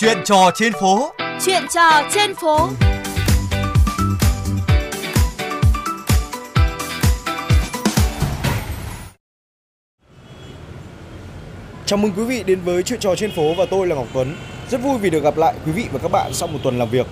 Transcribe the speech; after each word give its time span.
Chuyện 0.00 0.18
trò 0.24 0.50
trên 0.54 0.72
phố. 0.80 1.12
Chuyện 1.46 1.62
trò 1.74 2.02
trên 2.14 2.34
phố. 2.34 2.68
Chào 11.86 11.96
mừng 11.96 12.12
quý 12.16 12.24
vị 12.24 12.42
đến 12.46 12.60
với 12.64 12.82
Chuyện 12.82 13.00
trò 13.00 13.14
trên 13.14 13.32
phố 13.36 13.54
và 13.54 13.66
tôi 13.70 13.86
là 13.86 13.94
Ngọc 13.94 14.06
Tuấn. 14.14 14.36
Rất 14.70 14.82
vui 14.82 14.98
vì 14.98 15.10
được 15.10 15.22
gặp 15.22 15.36
lại 15.36 15.54
quý 15.66 15.72
vị 15.72 15.86
và 15.92 15.98
các 16.02 16.10
bạn 16.12 16.30
sau 16.34 16.48
một 16.48 16.58
tuần 16.62 16.78
làm 16.78 16.90
việc. 16.90 17.06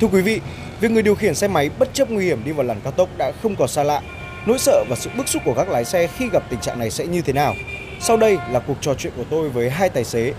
Thưa 0.00 0.06
quý 0.06 0.20
vị, 0.20 0.40
việc 0.80 0.90
người 0.90 1.02
điều 1.02 1.14
khiển 1.14 1.34
xe 1.34 1.48
máy 1.48 1.70
bất 1.78 1.94
chấp 1.94 2.10
nguy 2.10 2.24
hiểm 2.24 2.44
đi 2.44 2.52
vào 2.52 2.66
làn 2.66 2.80
cao 2.84 2.92
tốc 2.92 3.08
đã 3.18 3.32
không 3.42 3.56
còn 3.56 3.68
xa 3.68 3.82
lạ. 3.82 4.00
Nỗi 4.46 4.58
sợ 4.58 4.84
và 4.88 4.96
sự 4.96 5.10
bức 5.16 5.28
xúc 5.28 5.42
của 5.44 5.54
các 5.54 5.68
lái 5.68 5.84
xe 5.84 6.06
khi 6.06 6.28
gặp 6.32 6.42
tình 6.50 6.60
trạng 6.60 6.78
này 6.78 6.90
sẽ 6.90 7.06
như 7.06 7.22
thế 7.22 7.32
nào? 7.32 7.54
Sau 8.00 8.16
đây 8.16 8.38
là 8.50 8.60
cuộc 8.60 8.76
trò 8.80 8.94
chuyện 8.94 9.12
của 9.16 9.24
tôi 9.30 9.48
với 9.48 9.70
hai 9.70 9.88
tài 9.88 10.04
xế. 10.04 10.32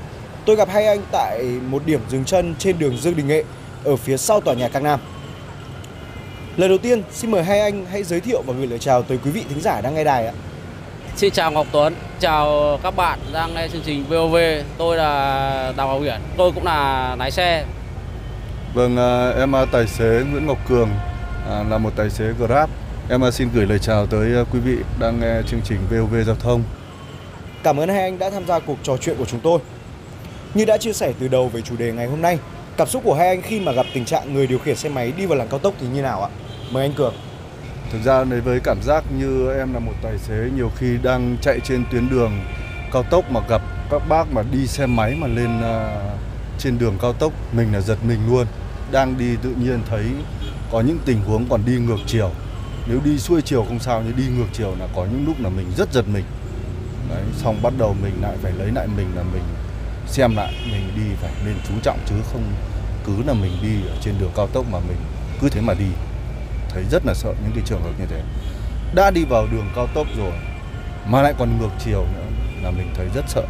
Tôi 0.46 0.55
gặp 0.55 0.70
hai 0.70 0.88
anh 0.88 1.02
tại 1.12 1.43
một 1.70 1.82
điểm 1.86 2.00
dừng 2.09 2.25
chân 2.25 2.55
trên 2.59 2.80
đường 2.80 2.98
Dương 2.98 3.16
Đình 3.16 3.27
Nghệ 3.27 3.44
ở 3.84 3.95
phía 3.95 4.17
sau 4.17 4.41
tòa 4.41 4.53
nhà 4.53 4.67
Cang 4.67 4.84
Nam. 4.84 4.99
Lời 6.58 6.70
đầu 6.70 6.77
tiên, 6.77 7.03
xin 7.12 7.31
mời 7.31 7.44
hai 7.44 7.59
anh 7.59 7.86
hãy 7.91 8.03
giới 8.03 8.20
thiệu 8.20 8.41
và 8.41 8.53
gửi 8.53 8.67
lời 8.67 8.80
chào 8.80 9.02
tới 9.03 9.20
quý 9.23 9.31
vị 9.31 9.44
thính 9.50 9.62
giả 9.62 9.81
đang 9.81 9.95
nghe 9.95 10.03
đài 10.03 10.27
ạ. 10.27 10.34
Xin 11.16 11.31
chào 11.31 11.52
Ngọc 11.52 11.67
Tuấn, 11.72 11.95
chào 12.20 12.77
các 12.84 12.95
bạn 12.95 13.20
đang 13.34 13.53
nghe 13.53 13.67
chương 13.67 13.81
trình 13.86 14.05
VOV. 14.09 14.36
Tôi 14.77 14.98
là 14.98 15.73
Đào 15.77 15.88
Hoàng 15.88 16.02
Uyển, 16.02 16.22
tôi 16.38 16.52
cũng 16.52 16.66
là 16.66 17.16
lái 17.20 17.31
xe. 17.31 17.66
Vâng, 18.73 18.98
à, 18.98 19.30
em 19.30 19.52
là 19.52 19.66
tài 19.66 19.88
xế 19.88 20.23
Nguyễn 20.31 20.48
Ngọc 20.48 20.58
Cường, 20.70 20.89
à, 21.50 21.64
là 21.70 21.77
một 21.77 21.91
tài 21.95 22.09
xế 22.09 22.25
Grab. 22.39 22.70
Em 23.09 23.23
à, 23.23 23.31
xin 23.31 23.50
gửi 23.53 23.66
lời 23.66 23.80
chào 23.80 24.05
tới 24.05 24.36
à, 24.36 24.44
quý 24.53 24.59
vị 24.59 24.75
đang 25.00 25.20
nghe 25.20 25.41
chương 25.48 25.62
trình 25.64 25.80
VOV 25.89 26.16
Giao 26.25 26.36
thông. 26.36 26.64
Cảm 27.64 27.80
ơn 27.80 27.89
hai 27.89 28.02
anh 28.02 28.20
đã 28.20 28.30
tham 28.30 28.48
gia 28.48 28.59
cuộc 28.59 28.77
trò 28.84 28.98
chuyện 28.98 29.16
của 29.17 29.25
chúng 29.25 29.39
tôi. 29.39 29.59
Như 30.55 30.66
đã 30.66 30.77
chia 30.77 30.94
sẻ 30.94 31.14
từ 31.20 31.27
đầu 31.27 31.50
về 31.50 31.62
chủ 31.62 31.76
đề 31.77 31.91
ngày 31.91 32.08
hôm 32.08 32.22
nay, 32.22 32.40
cảm 32.77 32.88
xúc 32.88 33.02
của 33.05 33.14
hai 33.14 33.27
anh 33.27 33.41
khi 33.41 33.59
mà 33.59 33.72
gặp 33.72 33.86
tình 33.94 34.05
trạng 34.05 34.34
người 34.34 34.48
điều 34.48 34.59
khiển 34.59 34.75
xe 34.75 34.89
máy 34.89 35.14
đi 35.17 35.25
vào 35.25 35.38
làn 35.38 35.47
cao 35.47 35.59
tốc 35.59 35.73
thì 35.80 35.88
như 35.88 36.02
nào 36.02 36.23
ạ? 36.23 36.30
Mời 36.72 36.84
anh 36.84 36.94
Cường. 36.94 37.14
Thực 37.92 38.03
ra 38.06 38.23
đấy 38.23 38.42
với 38.42 38.59
cảm 38.59 38.78
giác 38.84 39.03
như 39.17 39.53
em 39.58 39.73
là 39.73 39.80
một 39.80 39.92
tài 40.02 40.17
xế 40.17 40.50
nhiều 40.56 40.72
khi 40.75 40.97
đang 41.03 41.38
chạy 41.42 41.59
trên 41.64 41.84
tuyến 41.92 42.09
đường 42.09 42.31
cao 42.92 43.03
tốc 43.03 43.31
mà 43.31 43.39
gặp 43.50 43.62
các 43.92 44.02
bác 44.09 44.31
mà 44.31 44.42
đi 44.52 44.67
xe 44.67 44.86
máy 44.86 45.16
mà 45.16 45.28
lên 45.28 45.62
à, 45.62 46.02
trên 46.59 46.80
đường 46.80 46.97
cao 47.02 47.14
tốc 47.14 47.34
mình 47.53 47.73
là 47.73 47.81
giật 47.81 47.97
mình 48.08 48.19
luôn. 48.30 48.47
Đang 48.92 49.17
đi 49.17 49.36
tự 49.44 49.50
nhiên 49.50 49.80
thấy 49.90 50.03
có 50.72 50.81
những 50.81 50.97
tình 51.06 51.22
huống 51.22 51.45
còn 51.50 51.62
đi 51.66 51.73
ngược 51.73 52.00
chiều. 52.08 52.31
Nếu 52.88 53.00
đi 53.06 53.17
xuôi 53.17 53.42
chiều 53.42 53.64
không 53.67 53.80
sao 53.80 54.03
nhưng 54.06 54.16
đi 54.17 54.23
ngược 54.38 54.50
chiều 54.53 54.75
là 54.80 54.88
có 54.95 55.06
những 55.06 55.25
lúc 55.28 55.36
là 55.40 55.50
mình 55.50 55.72
rất 55.78 55.94
giật 55.94 56.06
mình. 56.14 56.23
Đấy, 57.09 57.23
xong 57.38 57.62
bắt 57.62 57.73
đầu 57.78 57.95
mình 58.03 58.14
lại 58.22 58.36
phải 58.42 58.52
lấy 58.52 58.72
lại 58.75 58.88
mình 58.97 59.08
là 59.16 59.23
mình 59.23 59.44
xem 60.08 60.36
lại 60.36 60.53
mình 60.72 60.92
đi 60.95 61.16
phải 61.22 61.31
nên 61.45 61.56
chú 61.67 61.73
trọng 61.84 62.00
chứ 62.09 62.16
không 62.31 62.44
cứ 63.06 63.14
là 63.28 63.34
mình 63.34 63.52
đi 63.61 63.88
ở 63.89 63.95
trên 64.02 64.16
đường 64.20 64.31
cao 64.36 64.47
tốc 64.47 64.66
mà 64.72 64.80
mình 64.80 64.97
cứ 65.42 65.50
thế 65.50 65.62
mà 65.62 65.73
đi. 65.73 65.86
Thấy 66.70 66.84
rất 66.92 67.06
là 67.06 67.14
sợ 67.14 67.34
những 67.44 67.52
cái 67.56 67.64
trường 67.66 67.81
hợp 67.81 67.92
như 68.00 68.06
thế. 68.09 68.22
Đã 68.95 69.12
đi 69.12 69.25
vào 69.30 69.47
đường 69.52 69.70
cao 69.75 69.88
tốc 69.94 70.08
rồi 70.17 70.34
mà 71.08 71.22
lại 71.22 71.34
còn 71.39 71.58
ngược 71.59 71.72
chiều 71.86 72.06
nữa 72.14 72.25
là 72.64 72.72
mình 72.72 72.92
thấy 72.95 73.08
rất 73.16 73.25
sợ. 73.28 73.45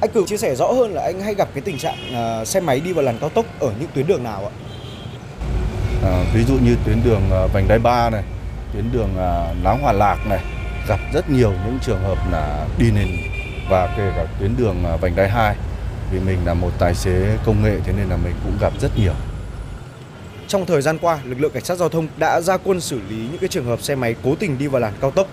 Anh 0.00 0.10
Cường 0.10 0.26
chia 0.26 0.36
sẻ 0.36 0.54
rõ 0.54 0.66
hơn 0.66 0.94
là 0.94 1.02
anh 1.02 1.20
hay 1.20 1.34
gặp 1.34 1.48
cái 1.54 1.62
tình 1.62 1.78
trạng 1.78 2.14
à, 2.14 2.44
xe 2.44 2.60
máy 2.60 2.80
đi 2.80 2.92
vào 2.92 3.04
làn 3.04 3.18
cao 3.18 3.28
tốc 3.28 3.46
ở 3.60 3.72
những 3.80 3.88
tuyến 3.94 4.06
đường 4.06 4.22
nào 4.22 4.44
ạ? 4.46 4.52
à, 6.04 6.24
ví 6.34 6.44
dụ 6.44 6.54
như 6.54 6.76
tuyến 6.84 7.04
đường 7.04 7.22
à, 7.30 7.46
vành 7.52 7.68
đai 7.68 7.78
ba 7.78 8.10
này 8.10 8.22
tuyến 8.72 8.92
đường 8.92 9.10
à, 9.18 9.54
láng 9.62 9.82
hòa 9.82 9.92
lạc 9.92 10.26
này 10.26 10.40
gặp 10.88 11.00
rất 11.12 11.30
nhiều 11.30 11.52
những 11.52 11.78
trường 11.82 12.02
hợp 12.02 12.18
là 12.30 12.66
đi 12.78 12.90
nền 12.90 13.08
và 13.68 13.94
kể 13.96 14.12
cả 14.16 14.26
tuyến 14.40 14.56
đường 14.56 14.84
à, 14.84 14.96
vành 14.96 15.16
đai 15.16 15.28
hai 15.28 15.56
vì 16.12 16.20
mình 16.20 16.38
là 16.44 16.54
một 16.54 16.70
tài 16.78 16.94
xế 16.94 17.36
công 17.44 17.62
nghệ 17.62 17.76
thế 17.84 17.92
nên 17.96 18.08
là 18.08 18.16
mình 18.16 18.34
cũng 18.44 18.52
gặp 18.60 18.72
rất 18.80 18.98
nhiều 18.98 19.12
Trong 20.48 20.66
thời 20.66 20.82
gian 20.82 20.98
qua, 20.98 21.18
lực 21.24 21.40
lượng 21.40 21.52
cảnh 21.54 21.64
sát 21.64 21.74
giao 21.74 21.88
thông 21.88 22.06
đã 22.16 22.40
ra 22.40 22.56
quân 22.56 22.80
xử 22.80 23.00
lý 23.10 23.16
những 23.16 23.38
cái 23.40 23.48
trường 23.48 23.64
hợp 23.64 23.82
xe 23.82 23.94
máy 23.94 24.14
cố 24.24 24.34
tình 24.34 24.58
đi 24.58 24.66
vào 24.66 24.80
làn 24.80 24.92
cao 25.00 25.10
tốc. 25.10 25.26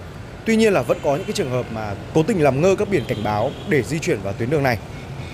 Tuy 0.45 0.55
nhiên 0.55 0.73
là 0.73 0.81
vẫn 0.81 0.97
có 1.03 1.15
những 1.15 1.25
cái 1.25 1.33
trường 1.33 1.51
hợp 1.51 1.65
mà 1.73 1.93
cố 2.13 2.23
tình 2.23 2.43
làm 2.43 2.61
ngơ 2.61 2.75
các 2.75 2.89
biển 2.91 3.03
cảnh 3.07 3.23
báo 3.23 3.51
để 3.69 3.83
di 3.83 3.99
chuyển 3.99 4.21
vào 4.21 4.33
tuyến 4.33 4.49
đường 4.49 4.63
này. 4.63 4.77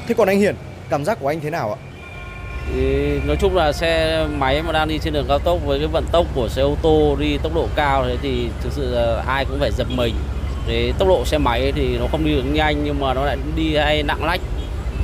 Thế 0.07 0.15
còn 0.17 0.27
anh 0.27 0.39
Hiển, 0.39 0.55
cảm 0.89 1.05
giác 1.05 1.17
của 1.19 1.27
anh 1.27 1.39
thế 1.39 1.49
nào 1.49 1.73
ạ? 1.73 1.79
Thì 2.73 3.19
nói 3.27 3.37
chung 3.39 3.55
là 3.55 3.71
xe 3.71 4.25
máy 4.37 4.61
mà 4.61 4.71
đang 4.71 4.87
đi 4.87 4.99
trên 4.99 5.13
đường 5.13 5.25
cao 5.27 5.39
tốc 5.39 5.59
với 5.65 5.79
cái 5.79 5.87
vận 5.87 6.05
tốc 6.11 6.25
của 6.35 6.49
xe 6.49 6.61
ô 6.61 6.75
tô 6.81 7.15
đi 7.19 7.37
tốc 7.37 7.51
độ 7.55 7.67
cao 7.75 8.05
thế 8.07 8.17
thì 8.21 8.49
thực 8.61 8.73
sự 8.73 8.95
là 8.95 9.23
ai 9.27 9.45
cũng 9.45 9.59
phải 9.59 9.71
giật 9.77 9.87
mình. 9.97 10.15
Cái 10.67 10.93
tốc 10.99 11.07
độ 11.07 11.25
xe 11.25 11.37
máy 11.37 11.71
thì 11.75 11.97
nó 11.97 12.07
không 12.11 12.25
đi 12.25 12.35
được 12.35 12.43
nhanh, 12.45 12.83
nhưng 12.83 12.99
mà 12.99 13.13
nó 13.13 13.25
lại 13.25 13.37
đi 13.55 13.75
hay 13.75 14.03
nặng 14.03 14.23
lách. 14.25 14.41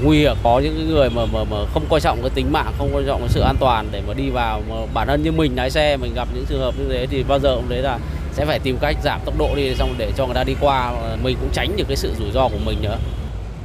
Nguy 0.04 0.20
hiểm, 0.20 0.36
có 0.44 0.60
những 0.60 0.76
cái 0.78 0.86
người 0.86 1.10
mà 1.10 1.26
mà 1.26 1.44
mà 1.44 1.58
không 1.74 1.86
coi 1.90 2.02
trọng 2.02 2.22
cái 2.22 2.30
tính 2.30 2.52
mạng, 2.52 2.74
không 2.78 2.94
coi 2.94 3.04
trọng 3.08 3.20
cái 3.20 3.30
sự 3.30 3.42
an 3.42 3.56
toàn 3.60 3.88
để 3.92 4.02
mà 4.08 4.14
đi 4.14 4.30
vào 4.30 4.62
mà 4.70 4.76
bản 4.94 5.08
thân 5.08 5.24
như 5.24 5.32
mình 5.32 5.56
lái 5.56 5.70
xe, 5.70 5.98
mình 5.98 6.14
gặp 6.16 6.28
những 6.34 6.46
trường 6.50 6.62
hợp 6.62 6.74
như 6.78 6.86
thế 6.90 7.08
thì 7.10 7.24
bao 7.24 7.40
giờ 7.40 7.56
cũng 7.56 7.70
đấy 7.70 7.82
là 7.82 8.00
sẽ 8.34 8.46
phải 8.46 8.60
tìm 8.60 8.78
cách 8.82 8.98
giảm 9.04 9.20
tốc 9.26 9.36
độ 9.38 9.56
đi, 9.56 9.76
xong 9.76 9.96
để 9.98 10.12
cho 10.18 10.26
người 10.26 10.36
ta 10.36 10.44
đi 10.44 10.56
qua. 10.62 10.94
Mình 11.24 11.38
cũng 11.42 11.50
tránh 11.54 11.78
được 11.78 11.84
cái 11.88 11.98
sự 11.98 12.14
rủi 12.20 12.32
ro 12.32 12.48
của 12.48 12.60
mình 12.66 12.78
nữa. 12.82 12.98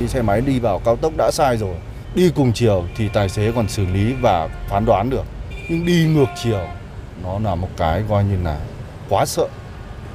Đi 0.00 0.08
xe 0.08 0.22
máy 0.22 0.40
đi 0.40 0.58
vào 0.58 0.78
cao 0.78 0.96
tốc 0.96 1.12
đã 1.16 1.30
sai 1.30 1.56
rồi, 1.56 1.74
đi 2.14 2.30
cùng 2.34 2.52
chiều 2.52 2.84
thì 2.96 3.08
tài 3.12 3.28
xế 3.28 3.52
còn 3.56 3.68
xử 3.68 3.86
lý 3.94 4.12
và 4.22 4.48
phán 4.68 4.84
đoán 4.84 5.10
được. 5.10 5.24
Nhưng 5.70 5.86
đi 5.86 6.04
ngược 6.04 6.28
chiều, 6.42 6.66
nó 7.22 7.38
là 7.38 7.54
một 7.54 7.68
cái 7.76 8.02
coi 8.08 8.24
như 8.24 8.36
là 8.44 8.58
quá 9.08 9.26
sợ 9.26 9.46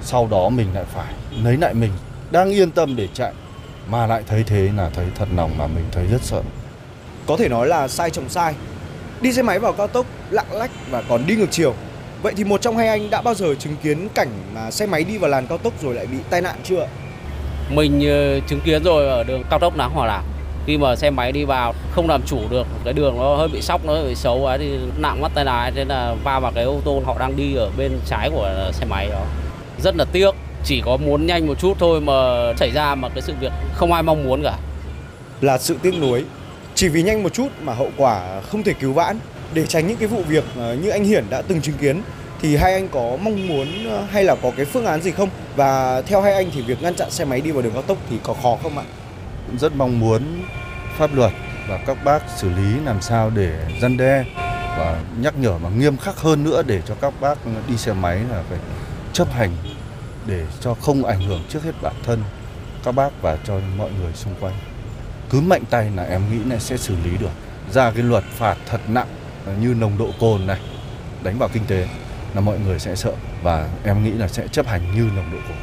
sau 0.01 0.27
đó 0.31 0.49
mình 0.49 0.67
lại 0.73 0.83
phải 0.93 1.13
lấy 1.43 1.57
lại 1.57 1.73
mình 1.73 1.91
đang 2.31 2.49
yên 2.49 2.71
tâm 2.71 2.95
để 2.95 3.07
chạy 3.13 3.33
mà 3.89 4.07
lại 4.07 4.23
thấy 4.27 4.43
thế 4.43 4.69
là 4.77 4.89
thấy 4.93 5.05
thật 5.15 5.27
lòng 5.35 5.57
mà 5.57 5.67
mình 5.67 5.85
thấy 5.91 6.07
rất 6.07 6.21
sợ 6.21 6.41
Có 7.27 7.37
thể 7.37 7.49
nói 7.49 7.67
là 7.67 7.87
sai 7.87 8.09
chồng 8.09 8.29
sai. 8.29 8.53
Đi 9.21 9.33
xe 9.33 9.41
máy 9.41 9.59
vào 9.59 9.73
cao 9.73 9.87
tốc 9.87 10.05
lạng 10.29 10.51
lách 10.51 10.71
và 10.89 11.01
còn 11.09 11.27
đi 11.27 11.35
ngược 11.35 11.51
chiều. 11.51 11.73
Vậy 12.21 12.33
thì 12.37 12.43
một 12.43 12.61
trong 12.61 12.77
hai 12.77 12.87
anh 12.87 13.09
đã 13.09 13.21
bao 13.21 13.33
giờ 13.33 13.55
chứng 13.55 13.75
kiến 13.83 14.07
cảnh 14.15 14.29
mà 14.55 14.71
xe 14.71 14.85
máy 14.85 15.03
đi 15.03 15.17
vào 15.17 15.29
làn 15.29 15.47
cao 15.47 15.57
tốc 15.57 15.73
rồi 15.81 15.95
lại 15.95 16.07
bị 16.07 16.17
tai 16.29 16.41
nạn 16.41 16.55
chưa? 16.63 16.87
mình 17.75 18.09
ờ, 18.09 18.39
chứng 18.39 18.59
kiến 18.59 18.83
rồi 18.83 19.07
ở 19.07 19.23
đường 19.23 19.43
cao 19.49 19.59
tốc 19.59 19.77
Láng 19.77 19.91
Hòa 19.91 20.07
Lạc 20.07 20.23
khi 20.65 20.77
mà 20.77 20.95
xe 20.95 21.09
máy 21.09 21.31
đi 21.31 21.45
vào 21.45 21.73
không 21.91 22.09
làm 22.09 22.21
chủ 22.25 22.39
được 22.49 22.67
cái 22.83 22.93
đường 22.93 23.17
nó 23.19 23.35
hơi 23.35 23.47
bị 23.47 23.61
sóc 23.61 23.85
nó 23.85 23.93
hơi 23.93 24.07
bị 24.07 24.15
xấu 24.15 24.45
ấy 24.45 24.57
thì 24.57 24.79
nặng 24.97 25.21
mắt 25.21 25.31
tay 25.35 25.45
lái 25.45 25.71
thế 25.71 25.85
là 25.85 26.15
va 26.23 26.39
vào 26.39 26.51
cái 26.55 26.63
ô 26.63 26.81
tô 26.85 27.01
họ 27.05 27.15
đang 27.19 27.35
đi 27.35 27.55
ở 27.55 27.69
bên 27.77 27.91
trái 28.05 28.29
của 28.29 28.69
xe 28.73 28.85
máy 28.85 29.09
đó 29.09 29.21
rất 29.83 29.95
là 29.95 30.05
tiếc 30.05 30.31
chỉ 30.63 30.81
có 30.85 30.97
muốn 30.97 31.25
nhanh 31.25 31.47
một 31.47 31.59
chút 31.59 31.73
thôi 31.79 32.01
mà 32.01 32.13
xảy 32.57 32.71
ra 32.71 32.95
mà 32.95 33.09
cái 33.09 33.21
sự 33.21 33.33
việc 33.39 33.51
không 33.73 33.93
ai 33.93 34.03
mong 34.03 34.23
muốn 34.23 34.43
cả 34.43 34.57
Là 35.41 35.57
sự 35.57 35.77
tiếc 35.81 35.93
nuối. 35.99 36.25
Chỉ 36.75 36.89
vì 36.89 37.03
nhanh 37.03 37.23
một 37.23 37.33
chút 37.33 37.47
mà 37.61 37.73
hậu 37.73 37.91
quả 37.97 38.41
không 38.41 38.63
thể 38.63 38.73
cứu 38.73 38.93
vãn. 38.93 39.19
Để 39.53 39.65
tránh 39.65 39.87
những 39.87 39.97
cái 39.97 40.07
vụ 40.07 40.23
việc 40.27 40.43
ờ, 40.57 40.75
như 40.75 40.89
anh 40.89 41.03
Hiển 41.03 41.25
đã 41.29 41.41
từng 41.41 41.61
chứng 41.61 41.77
kiến 41.77 42.01
thì 42.41 42.55
hai 42.55 42.73
anh 42.73 42.87
có 42.87 43.17
mong 43.21 43.47
muốn 43.47 43.67
ờ, 43.89 44.03
hay 44.11 44.23
là 44.23 44.35
có 44.43 44.51
cái 44.57 44.65
phương 44.65 44.85
án 44.85 45.01
gì 45.01 45.11
không? 45.11 45.29
Và 45.55 46.01
theo 46.01 46.21
hai 46.21 46.33
anh 46.33 46.49
thì 46.53 46.61
việc 46.61 46.81
ngăn 46.81 46.95
chặn 46.95 47.11
xe 47.11 47.25
máy 47.25 47.41
đi 47.41 47.51
vào 47.51 47.61
đường 47.61 47.73
cao 47.73 47.81
tốc 47.81 47.97
thì 48.09 48.17
có 48.23 48.33
khó 48.33 48.57
không 48.63 48.77
ạ? 48.77 48.83
rất 49.59 49.75
mong 49.75 49.99
muốn 49.99 50.21
pháp 50.97 51.15
luật 51.15 51.31
và 51.69 51.77
các 51.77 51.97
bác 52.03 52.19
xử 52.37 52.49
lý 52.49 52.79
làm 52.85 53.01
sao 53.01 53.31
để 53.35 53.51
răn 53.81 53.97
đe 53.97 54.23
và 54.77 55.01
nhắc 55.21 55.33
nhở 55.37 55.57
mà 55.57 55.69
nghiêm 55.69 55.97
khắc 55.97 56.17
hơn 56.17 56.43
nữa 56.43 56.63
để 56.67 56.81
cho 56.87 56.95
các 57.01 57.13
bác 57.21 57.37
đi 57.67 57.77
xe 57.77 57.93
máy 57.93 58.19
là 58.31 58.43
phải 58.49 58.59
chấp 59.13 59.31
hành 59.33 59.51
để 60.25 60.45
cho 60.61 60.73
không 60.73 61.05
ảnh 61.05 61.21
hưởng 61.21 61.43
trước 61.49 61.63
hết 61.63 61.71
bản 61.81 61.95
thân, 62.03 62.23
các 62.83 62.95
bác 62.95 63.21
và 63.21 63.37
cho 63.47 63.59
mọi 63.77 63.89
người 64.01 64.13
xung 64.13 64.35
quanh. 64.39 64.53
Cứ 65.29 65.41
mạnh 65.41 65.63
tay 65.69 65.91
là 65.95 66.03
em 66.03 66.21
nghĩ 66.31 66.49
là 66.49 66.59
sẽ 66.59 66.77
xử 66.77 66.95
lý 67.03 67.17
được. 67.19 67.31
Ra 67.71 67.91
cái 67.91 68.03
luật 68.03 68.23
phạt 68.23 68.57
thật 68.65 68.81
nặng, 68.87 69.07
như 69.59 69.73
nồng 69.73 69.97
độ 69.97 70.07
cồn 70.19 70.47
này, 70.47 70.59
đánh 71.23 71.37
vào 71.37 71.49
kinh 71.53 71.65
tế, 71.67 71.87
là 72.33 72.41
mọi 72.41 72.59
người 72.59 72.79
sẽ 72.79 72.95
sợ 72.95 73.13
và 73.43 73.69
em 73.83 74.03
nghĩ 74.03 74.11
là 74.11 74.27
sẽ 74.27 74.47
chấp 74.47 74.67
hành 74.67 74.81
như 74.95 75.09
nồng 75.15 75.31
độ 75.31 75.37
cồn. 75.47 75.57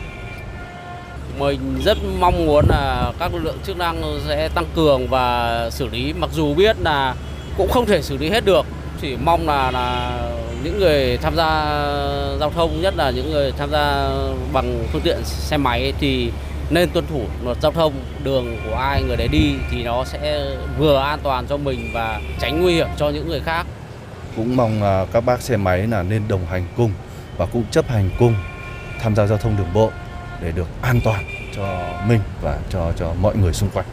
Mình 1.38 1.80
rất 1.84 1.98
mong 2.18 2.46
muốn 2.46 2.64
là 2.68 3.12
các 3.18 3.34
lực 3.34 3.44
lượng 3.44 3.58
chức 3.64 3.76
năng 3.76 4.20
sẽ 4.28 4.48
tăng 4.48 4.66
cường 4.76 5.08
và 5.08 5.70
xử 5.70 5.86
lý. 5.86 6.12
Mặc 6.12 6.30
dù 6.34 6.54
biết 6.54 6.76
là 6.80 7.14
cũng 7.56 7.70
không 7.70 7.86
thể 7.86 8.02
xử 8.02 8.16
lý 8.16 8.30
hết 8.30 8.44
được, 8.44 8.66
chỉ 9.00 9.16
mong 9.24 9.46
là 9.46 9.70
là 9.70 10.18
những 10.64 10.78
người 10.78 11.16
tham 11.16 11.36
gia 11.36 11.46
giao 12.40 12.50
thông 12.50 12.80
nhất 12.80 12.94
là 12.96 13.10
những 13.10 13.30
người 13.30 13.52
tham 13.52 13.70
gia 13.70 14.08
bằng 14.52 14.84
phương 14.92 15.02
tiện 15.02 15.24
xe 15.24 15.56
máy 15.56 15.92
thì 16.00 16.30
nên 16.70 16.90
tuân 16.90 17.06
thủ 17.06 17.22
luật 17.44 17.56
giao 17.62 17.72
thông 17.72 17.92
đường 18.24 18.56
của 18.64 18.74
ai 18.74 19.02
người 19.02 19.16
đấy 19.16 19.28
đi 19.28 19.54
thì 19.70 19.82
nó 19.82 20.04
sẽ 20.04 20.46
vừa 20.78 20.96
an 20.96 21.18
toàn 21.22 21.46
cho 21.46 21.56
mình 21.56 21.90
và 21.94 22.20
tránh 22.40 22.62
nguy 22.62 22.74
hiểm 22.74 22.88
cho 22.96 23.10
những 23.10 23.28
người 23.28 23.40
khác 23.40 23.66
cũng 24.36 24.56
mong 24.56 24.82
à, 24.82 25.04
các 25.12 25.20
bác 25.20 25.42
xe 25.42 25.56
máy 25.56 25.86
là 25.86 26.02
nên 26.02 26.22
đồng 26.28 26.46
hành 26.46 26.66
cùng 26.76 26.90
và 27.36 27.46
cũng 27.46 27.64
chấp 27.70 27.88
hành 27.88 28.10
cùng 28.18 28.34
tham 29.00 29.16
gia 29.16 29.26
giao 29.26 29.38
thông 29.38 29.56
đường 29.56 29.72
bộ 29.74 29.90
để 30.42 30.52
được 30.52 30.68
an 30.82 31.00
toàn 31.04 31.24
cho 31.56 31.92
mình 32.06 32.20
và 32.42 32.58
cho 32.70 32.92
cho 32.96 33.14
mọi 33.20 33.36
người 33.36 33.52
xung 33.52 33.70
quanh. 33.70 33.86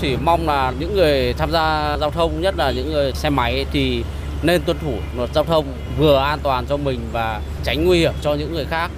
chỉ 0.00 0.16
mong 0.16 0.46
là 0.46 0.72
những 0.78 0.94
người 0.94 1.32
tham 1.32 1.50
gia 1.50 1.96
giao 2.00 2.10
thông 2.10 2.40
nhất 2.40 2.54
là 2.58 2.70
những 2.70 2.92
người 2.92 3.12
xe 3.12 3.30
máy 3.30 3.66
thì 3.72 4.04
nên 4.42 4.62
tuân 4.62 4.78
thủ 4.78 4.92
luật 5.16 5.30
giao 5.34 5.44
thông 5.44 5.66
vừa 5.98 6.16
an 6.16 6.38
toàn 6.42 6.66
cho 6.68 6.76
mình 6.76 7.00
và 7.12 7.40
tránh 7.64 7.84
nguy 7.84 7.98
hiểm 7.98 8.14
cho 8.22 8.34
những 8.34 8.52
người 8.52 8.64
khác 8.64 8.90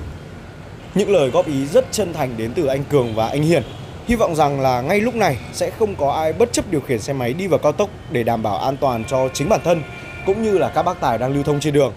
Những 0.94 1.10
lời 1.10 1.30
góp 1.30 1.46
ý 1.46 1.66
rất 1.66 1.84
chân 1.92 2.12
thành 2.12 2.34
đến 2.36 2.52
từ 2.54 2.66
anh 2.66 2.84
Cường 2.84 3.14
và 3.14 3.28
anh 3.28 3.42
Hiền. 3.42 3.62
Hy 4.06 4.14
vọng 4.14 4.34
rằng 4.34 4.60
là 4.60 4.80
ngay 4.80 5.00
lúc 5.00 5.14
này 5.14 5.38
sẽ 5.52 5.70
không 5.70 5.94
có 5.94 6.10
ai 6.10 6.32
bất 6.32 6.52
chấp 6.52 6.64
điều 6.70 6.80
khiển 6.80 7.00
xe 7.00 7.12
máy 7.12 7.32
đi 7.32 7.46
vào 7.46 7.58
cao 7.58 7.72
tốc 7.72 7.90
để 8.10 8.22
đảm 8.22 8.42
bảo 8.42 8.58
an 8.58 8.76
toàn 8.76 9.04
cho 9.04 9.28
chính 9.28 9.48
bản 9.48 9.60
thân, 9.64 9.82
cũng 10.26 10.42
như 10.42 10.58
là 10.58 10.68
các 10.68 10.82
bác 10.82 11.00
tài 11.00 11.18
đang 11.18 11.34
lưu 11.34 11.42
thông 11.42 11.60
trên 11.60 11.74
đường. 11.74 11.92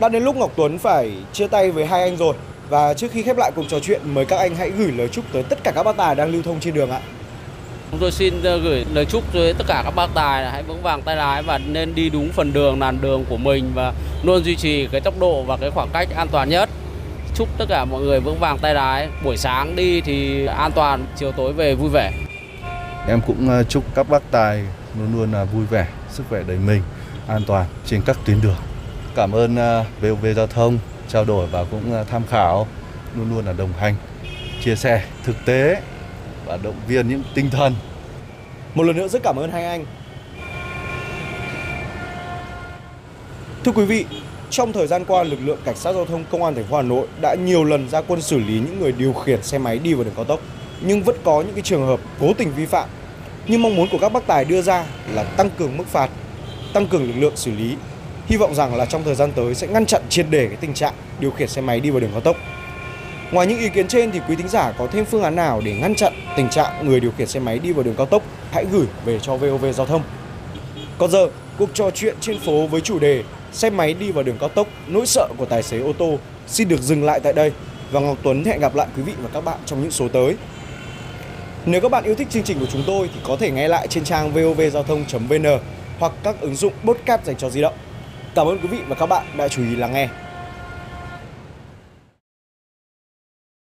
Đã 0.00 0.08
đến 0.08 0.24
lúc 0.24 0.36
Ngọc 0.36 0.52
Tuấn 0.56 0.78
phải 0.78 1.12
chia 1.32 1.46
tay 1.46 1.70
với 1.70 1.86
hai 1.86 2.02
anh 2.02 2.16
rồi 2.16 2.34
và 2.68 2.94
trước 2.94 3.12
khi 3.12 3.22
khép 3.22 3.36
lại 3.38 3.52
cuộc 3.56 3.64
trò 3.68 3.80
chuyện, 3.80 4.00
mời 4.04 4.24
các 4.24 4.36
anh 4.36 4.54
hãy 4.54 4.70
gửi 4.70 4.92
lời 4.92 5.08
chúc 5.08 5.24
tới 5.32 5.42
tất 5.42 5.58
cả 5.64 5.72
các 5.74 5.82
bác 5.82 5.96
tài 5.96 6.14
đang 6.14 6.32
lưu 6.32 6.42
thông 6.42 6.60
trên 6.60 6.74
đường 6.74 6.90
ạ. 6.90 7.00
Chúng 7.94 8.00
tôi 8.00 8.12
xin 8.12 8.42
ờ, 8.42 8.58
gửi 8.58 8.84
lời 8.94 9.04
chúc 9.04 9.32
tới 9.32 9.54
tất 9.54 9.64
cả 9.66 9.82
các 9.84 9.94
bác 9.94 10.14
tài 10.14 10.42
là 10.42 10.50
hãy 10.50 10.62
vững 10.62 10.82
vàng 10.82 11.02
tay 11.02 11.16
lái 11.16 11.42
và 11.42 11.58
nên 11.58 11.94
đi 11.94 12.10
đúng 12.10 12.32
phần 12.32 12.52
đường 12.52 12.80
làn 12.80 13.00
đường 13.00 13.24
của 13.28 13.36
mình 13.36 13.70
và 13.74 13.92
luôn 14.22 14.44
duy 14.44 14.56
trì 14.56 14.86
cái 14.86 15.00
tốc 15.00 15.14
độ 15.20 15.42
và 15.42 15.56
cái 15.56 15.70
khoảng 15.70 15.88
cách 15.92 16.08
an 16.16 16.28
toàn 16.28 16.48
nhất. 16.48 16.68
Chúc 17.34 17.48
tất 17.58 17.64
cả 17.68 17.84
mọi 17.84 18.02
người 18.02 18.20
vững 18.20 18.38
vàng 18.38 18.58
tay 18.58 18.74
lái, 18.74 19.08
buổi 19.24 19.36
sáng 19.36 19.76
đi 19.76 20.00
thì 20.00 20.46
an 20.46 20.72
toàn, 20.72 21.06
chiều 21.16 21.32
tối 21.32 21.52
về 21.52 21.74
vui 21.74 21.90
vẻ. 21.92 22.12
Em 23.08 23.20
cũng 23.26 23.48
ờ, 23.48 23.64
chúc 23.64 23.84
các 23.94 24.08
bác 24.08 24.30
tài 24.30 24.64
luôn 24.98 25.08
luôn 25.14 25.32
là 25.32 25.44
vui 25.44 25.64
vẻ, 25.70 25.86
sức 26.10 26.22
khỏe 26.28 26.42
đầy 26.46 26.56
mình, 26.56 26.82
an 27.26 27.42
toàn 27.46 27.66
trên 27.86 28.02
các 28.02 28.16
tuyến 28.24 28.40
đường. 28.40 28.58
Cảm 29.16 29.32
ơn 29.32 29.56
ờ, 29.56 29.84
VOV 30.00 30.26
Giao 30.36 30.46
thông 30.46 30.78
trao 31.08 31.24
đổi 31.24 31.46
và 31.46 31.64
cũng 31.64 32.04
tham 32.10 32.22
khảo, 32.30 32.66
luôn 33.16 33.30
luôn 33.34 33.46
là 33.46 33.52
đồng 33.52 33.72
hành, 33.78 33.94
chia 34.64 34.76
sẻ 34.76 35.02
thực 35.24 35.44
tế 35.44 35.80
và 36.46 36.58
động 36.62 36.80
viên 36.88 37.08
những 37.08 37.22
tinh 37.34 37.50
thần 37.50 37.74
Một 38.74 38.82
lần 38.82 38.96
nữa 38.96 39.08
rất 39.08 39.22
cảm 39.22 39.36
ơn 39.36 39.50
hai 39.50 39.66
anh. 39.66 39.84
Thưa 43.64 43.72
quý 43.72 43.84
vị, 43.84 44.04
trong 44.50 44.72
thời 44.72 44.86
gian 44.86 45.04
qua, 45.04 45.22
lực 45.22 45.38
lượng 45.44 45.58
cảnh 45.64 45.76
sát 45.76 45.92
giao 45.92 46.04
thông 46.04 46.24
công 46.30 46.44
an 46.44 46.54
thành 46.54 46.64
phố 46.64 46.76
Hà 46.76 46.82
Nội 46.82 47.06
đã 47.20 47.36
nhiều 47.44 47.64
lần 47.64 47.88
ra 47.88 48.00
quân 48.00 48.22
xử 48.22 48.38
lý 48.38 48.54
những 48.54 48.80
người 48.80 48.92
điều 48.92 49.12
khiển 49.12 49.42
xe 49.42 49.58
máy 49.58 49.78
đi 49.78 49.94
vào 49.94 50.04
đường 50.04 50.12
cao 50.16 50.24
tốc, 50.24 50.40
nhưng 50.80 51.02
vẫn 51.02 51.16
có 51.24 51.42
những 51.42 51.54
cái 51.54 51.62
trường 51.62 51.86
hợp 51.86 52.00
cố 52.20 52.32
tình 52.38 52.52
vi 52.56 52.66
phạm. 52.66 52.88
Nhưng 53.48 53.62
mong 53.62 53.76
muốn 53.76 53.88
của 53.92 53.98
các 54.00 54.12
bác 54.12 54.26
tài 54.26 54.44
đưa 54.44 54.62
ra 54.62 54.84
là 55.14 55.24
tăng 55.24 55.50
cường 55.50 55.76
mức 55.76 55.86
phạt, 55.86 56.10
tăng 56.72 56.86
cường 56.86 57.06
lực 57.06 57.20
lượng 57.20 57.36
xử 57.36 57.50
lý. 57.50 57.76
Hy 58.26 58.36
vọng 58.36 58.54
rằng 58.54 58.74
là 58.74 58.86
trong 58.86 59.04
thời 59.04 59.14
gian 59.14 59.32
tới 59.32 59.54
sẽ 59.54 59.66
ngăn 59.66 59.86
chặn 59.86 60.02
triệt 60.08 60.26
để 60.30 60.46
cái 60.46 60.56
tình 60.56 60.74
trạng 60.74 60.94
điều 61.20 61.30
khiển 61.30 61.48
xe 61.48 61.60
máy 61.60 61.80
đi 61.80 61.90
vào 61.90 62.00
đường 62.00 62.10
cao 62.12 62.20
tốc. 62.20 62.36
Ngoài 63.34 63.46
những 63.46 63.58
ý 63.58 63.68
kiến 63.68 63.88
trên 63.88 64.12
thì 64.12 64.20
quý 64.28 64.36
thính 64.36 64.48
giả 64.48 64.72
có 64.78 64.86
thêm 64.86 65.04
phương 65.04 65.22
án 65.22 65.36
nào 65.36 65.60
để 65.64 65.72
ngăn 65.72 65.94
chặn 65.94 66.12
tình 66.36 66.48
trạng 66.48 66.88
người 66.88 67.00
điều 67.00 67.10
khiển 67.18 67.26
xe 67.26 67.40
máy 67.40 67.58
đi 67.58 67.72
vào 67.72 67.82
đường 67.82 67.94
cao 67.96 68.06
tốc? 68.06 68.22
Hãy 68.50 68.64
gửi 68.72 68.86
về 69.04 69.18
cho 69.22 69.36
VOV 69.36 69.64
Giao 69.74 69.86
thông. 69.86 70.02
Còn 70.98 71.10
giờ, 71.10 71.28
cuộc 71.58 71.70
trò 71.74 71.90
chuyện 71.90 72.16
trên 72.20 72.38
phố 72.38 72.66
với 72.66 72.80
chủ 72.80 72.98
đề 72.98 73.22
xe 73.52 73.70
máy 73.70 73.94
đi 73.94 74.12
vào 74.12 74.24
đường 74.24 74.36
cao 74.40 74.48
tốc, 74.48 74.66
nỗi 74.86 75.06
sợ 75.06 75.28
của 75.36 75.44
tài 75.44 75.62
xế 75.62 75.78
ô 75.80 75.92
tô 75.92 76.18
xin 76.46 76.68
được 76.68 76.80
dừng 76.80 77.04
lại 77.04 77.20
tại 77.20 77.32
đây 77.32 77.52
và 77.90 78.00
Ngọc 78.00 78.18
Tuấn 78.22 78.44
hẹn 78.44 78.60
gặp 78.60 78.74
lại 78.74 78.86
quý 78.96 79.02
vị 79.02 79.12
và 79.22 79.28
các 79.32 79.44
bạn 79.44 79.58
trong 79.66 79.82
những 79.82 79.90
số 79.90 80.08
tới. 80.08 80.36
Nếu 81.66 81.80
các 81.80 81.90
bạn 81.90 82.04
yêu 82.04 82.14
thích 82.14 82.28
chương 82.30 82.42
trình 82.42 82.58
của 82.58 82.66
chúng 82.72 82.82
tôi 82.86 83.10
thì 83.14 83.20
có 83.24 83.36
thể 83.36 83.50
nghe 83.50 83.68
lại 83.68 83.86
trên 83.86 84.04
trang 84.04 84.32
vovgiao 84.32 84.82
thông.vn 84.82 85.58
hoặc 85.98 86.12
các 86.22 86.40
ứng 86.40 86.56
dụng 86.56 86.72
podcast 86.84 87.24
dành 87.24 87.36
cho 87.36 87.50
di 87.50 87.60
động. 87.60 87.74
Cảm 88.34 88.46
ơn 88.46 88.58
quý 88.58 88.68
vị 88.68 88.78
và 88.88 88.94
các 88.94 89.06
bạn 89.06 89.26
đã 89.36 89.48
chú 89.48 89.62
ý 89.62 89.76
lắng 89.76 89.92
nghe. 89.92 90.08